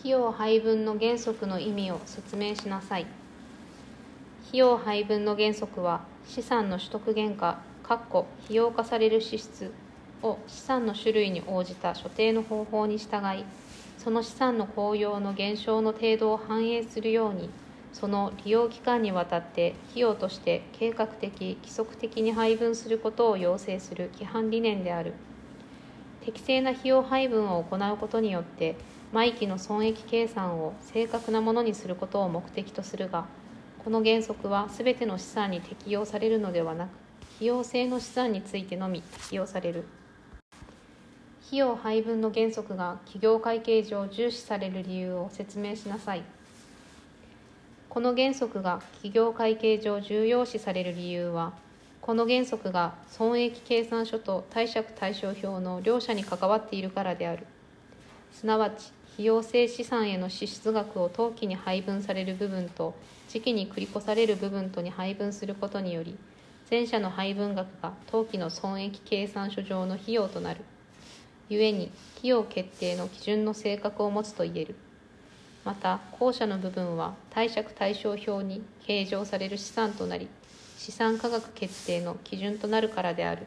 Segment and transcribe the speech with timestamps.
[0.00, 3.02] 費用配分の原則の意味を説明しなさい。
[4.48, 9.72] 費用配分の原則は資産の取得原価費用化される支出
[10.22, 13.44] を資産の種類に応じた所定の方法に従い
[13.98, 17.50] その資産の効用の減少の程度を反映するように
[17.92, 25.14] その利用期間にわたって費用として計画的規則的に配分することを要請する規範理念である。
[26.24, 28.76] 適正な費用配分を行うことによって
[29.12, 33.26] 毎期の損益計算を正確なものにすることを目的とするが
[33.84, 36.90] この原則は全ての資産に適用されるのではなく
[37.40, 39.84] 費用性の資産についてのみ適用される。
[41.46, 46.22] 費用配分の原則が企業会計上重視される理由を説明しなさい。
[47.88, 51.54] この原則が企業会計上重要視される理由は
[52.00, 57.46] この原則が損益計算書と貸借対照表の両者に関わっているからである。
[58.32, 62.94] すなわち費用性資産への支出額を当期に配分される部分と
[63.28, 66.16] 時期に繰り越される部分とに配分することにより
[66.70, 70.60] 前者の配分額が当期の損益計算書上の費用となる。
[71.48, 74.76] 故に費用決定の基準の性格を持つと言える。
[75.64, 80.28] また後者の部分は貸借対照表に計上される資産となり
[80.80, 83.46] 資産価格決定の基準となるからである。